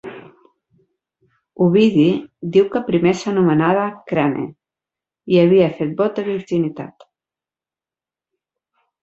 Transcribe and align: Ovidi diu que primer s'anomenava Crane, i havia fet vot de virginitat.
Ovidi 1.65 2.05
diu 2.55 2.65
que 2.75 2.81
primer 2.87 3.13
s'anomenava 3.19 3.83
Crane, 4.13 4.47
i 5.35 5.39
havia 5.43 5.69
fet 5.83 5.93
vot 6.01 6.17
de 6.17 6.25
virginitat. 6.33 7.07